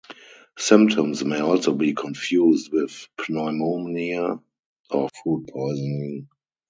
Symptoms 0.57 1.23
may 1.23 1.41
also 1.41 1.73
be 1.75 1.93
confused 1.93 2.73
with 2.73 3.07
pneumonia 3.29 4.39
or 4.89 5.09
food 5.23 5.47
poisoning. 5.53 6.27